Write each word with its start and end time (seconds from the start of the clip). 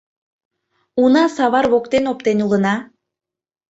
—Уна 1.01 1.23
савар 1.35 1.65
воктен 1.73 2.03
оптен 2.11 2.37
улына. 2.45 2.75